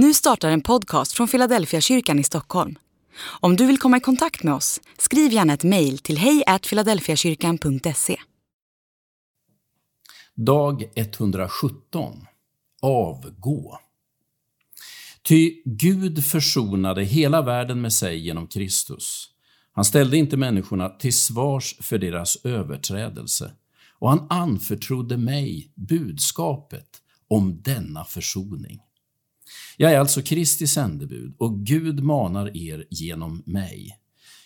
[0.00, 2.78] Nu startar en podcast från Philadelphia kyrkan i Stockholm.
[3.40, 8.16] Om du vill komma i kontakt med oss, skriv gärna ett mejl till hejfiladelfiakyrkan.se.
[10.34, 12.26] Dag 117
[12.82, 13.78] Avgå
[15.22, 19.28] Ty Gud försonade hela världen med sig genom Kristus.
[19.72, 23.52] Han ställde inte människorna till svars för deras överträdelse
[23.98, 26.88] och han anförtrodde mig budskapet
[27.28, 28.80] om denna försoning.
[29.76, 33.98] Jag är alltså Kristi sändebud och Gud manar er genom mig.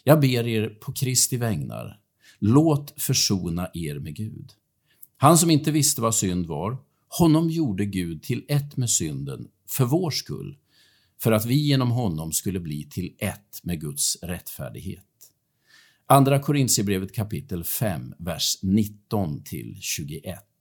[0.04, 2.00] Jag ber er på Kristi vägnar,
[2.38, 4.52] låt försona er med Gud.
[5.16, 6.76] Han som inte visste vad synd var,
[7.08, 10.56] honom gjorde Gud till ett med synden för vår skull,
[11.22, 15.04] för att vi genom honom skulle bli till ett med Guds rättfärdighet.
[16.06, 20.51] Andra Korintierbrevet kapitel 5, vers 19 till 21.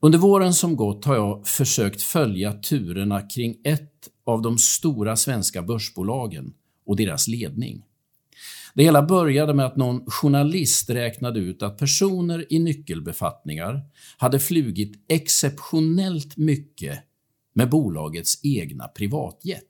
[0.00, 5.62] Under våren som gått har jag försökt följa turerna kring ett av de stora svenska
[5.62, 6.54] börsbolagen
[6.86, 7.82] och deras ledning.
[8.74, 13.80] Det hela började med att någon journalist räknade ut att personer i nyckelbefattningar
[14.16, 16.98] hade flugit exceptionellt mycket
[17.54, 19.62] med bolagets egna privatjet.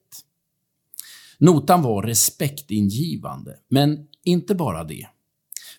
[1.38, 5.06] Notan var respektingivande, men inte bara det.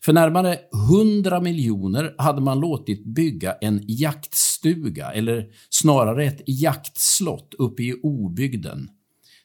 [0.07, 7.83] För närmare 100 miljoner hade man låtit bygga en jaktstuga, eller snarare ett jaktslott uppe
[7.83, 8.89] i obygden,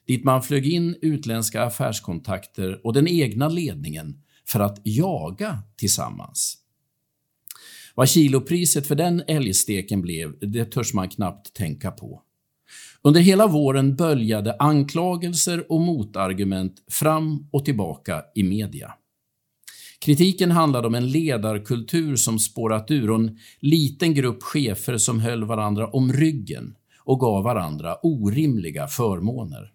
[0.07, 6.57] dit man flög in utländska affärskontakter och den egna ledningen för att jaga tillsammans.
[7.95, 12.21] Vad kilopriset för den älgsteken blev, det törs man knappt tänka på.
[13.01, 18.93] Under hela våren böljade anklagelser och motargument fram och tillbaka i media.
[20.03, 25.43] Kritiken handlade om en ledarkultur som spårat ur och en liten grupp chefer som höll
[25.43, 29.71] varandra om ryggen och gav varandra orimliga förmåner.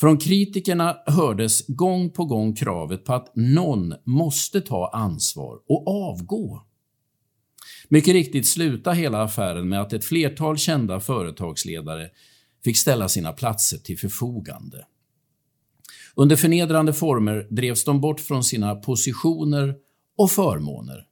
[0.00, 6.62] Från kritikerna hördes gång på gång kravet på att någon måste ta ansvar och avgå.
[7.88, 12.08] Mycket riktigt slutade hela affären med att ett flertal kända företagsledare
[12.64, 14.86] fick ställa sina platser till förfogande.
[16.16, 19.74] Under förnedrande former drevs de bort från sina positioner
[20.18, 21.06] och förmåner.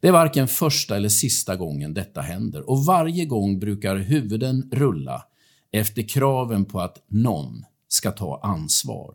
[0.00, 5.24] Det är varken första eller sista gången detta händer och varje gång brukar huvuden rulla
[5.72, 9.14] efter kraven på att någon ska ta ansvar.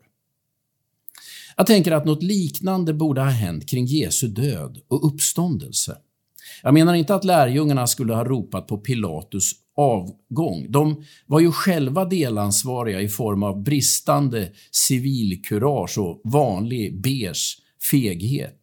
[1.56, 5.96] Jag tänker att något liknande borde ha hänt kring Jesu död och uppståndelse.
[6.62, 10.66] Jag menar inte att lärjungarna skulle ha ropat på Pilatus avgång.
[10.68, 17.58] De var ju själva delansvariga i form av bristande civilkurage och vanlig beige
[17.90, 18.60] feghet.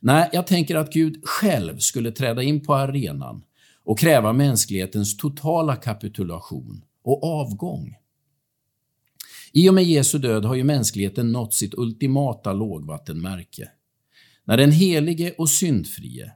[0.00, 3.42] Nej, jag tänker att Gud själv skulle träda in på arenan
[3.84, 7.94] och kräva mänsklighetens totala kapitulation och avgång.
[9.52, 13.68] I och med Jesu död har ju mänskligheten nått sitt ultimata lågvattenmärke.
[14.44, 16.32] När den helige och syndfrie,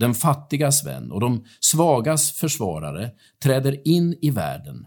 [0.00, 3.10] den fattigas vän och de svagas försvarare
[3.42, 4.86] träder in i världen,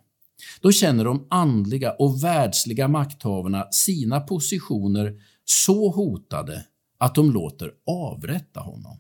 [0.62, 6.66] då känner de andliga och världsliga makthavarna sina positioner så hotade
[6.98, 9.00] att de låter avrätta honom.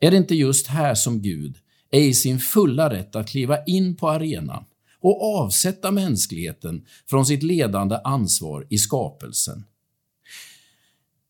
[0.00, 1.56] Är det inte just här som Gud
[1.90, 4.64] är i sin fulla rätt att kliva in på arenan
[5.00, 9.64] och avsätta mänskligheten från sitt ledande ansvar i skapelsen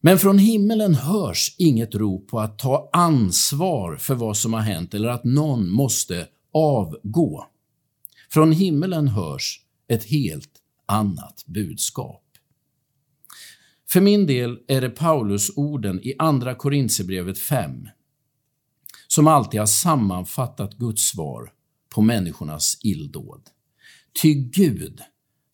[0.00, 4.94] men från himmelen hörs inget rop på att ta ansvar för vad som har hänt
[4.94, 7.46] eller att någon måste avgå.
[8.30, 10.52] Från himmelen hörs ett helt
[10.86, 12.24] annat budskap.
[13.90, 17.88] För min del är det Paulus orden i Andra Korintierbrevet 5
[19.08, 21.52] som alltid har sammanfattat Guds svar
[21.94, 23.42] på människornas illdåd.
[24.22, 25.00] Ty Gud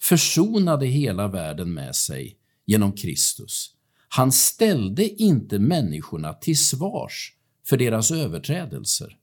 [0.03, 2.37] försonade hela världen med sig
[2.67, 3.76] genom Kristus
[4.17, 7.33] han ställde inte människorna till svars
[7.67, 9.17] för deras överträdelser.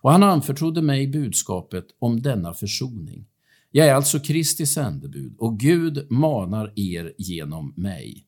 [0.00, 3.26] Och han anförtrodde mig budskapet om denna försoning.
[3.70, 8.26] Jag är alltså Kristi sändebud och Gud manar er genom mig.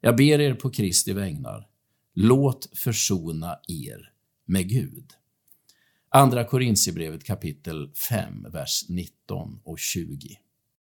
[0.00, 1.68] Jag ber er på Kristi vägnar.
[2.14, 4.12] Låt försona er
[4.46, 5.12] med Gud.
[6.08, 10.38] Andra Korintierbrevet kapitel 5, vers 19 och 20.